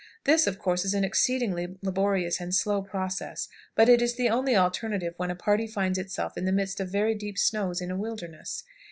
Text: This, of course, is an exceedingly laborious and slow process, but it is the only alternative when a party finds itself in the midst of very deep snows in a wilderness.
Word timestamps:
This, 0.23 0.47
of 0.47 0.57
course, 0.57 0.83
is 0.83 0.95
an 0.95 1.03
exceedingly 1.03 1.77
laborious 1.83 2.39
and 2.41 2.55
slow 2.55 2.81
process, 2.81 3.47
but 3.75 3.87
it 3.87 4.01
is 4.01 4.15
the 4.15 4.29
only 4.29 4.55
alternative 4.55 5.13
when 5.17 5.29
a 5.29 5.35
party 5.35 5.67
finds 5.67 5.99
itself 5.99 6.35
in 6.39 6.45
the 6.45 6.51
midst 6.51 6.79
of 6.79 6.89
very 6.89 7.13
deep 7.13 7.37
snows 7.37 7.81
in 7.81 7.91
a 7.91 7.95
wilderness. 7.95 8.63